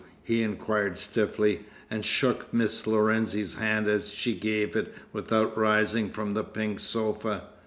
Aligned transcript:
he 0.23 0.41
inquired 0.41 0.97
stiffly, 0.97 1.63
and 1.87 2.03
shook 2.03 2.51
Miss 2.51 2.87
Lorenzi's 2.87 3.53
hand 3.53 3.87
as 3.87 4.09
she 4.09 4.33
gave 4.33 4.75
it 4.75 4.91
without 5.13 5.55
rising 5.55 6.09
from 6.09 6.33
the 6.33 6.43
pink 6.43 6.79
sofa. 6.79 7.43